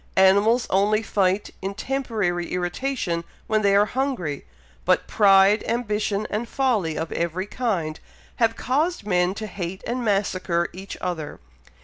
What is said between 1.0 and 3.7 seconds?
fight in temporary irritation when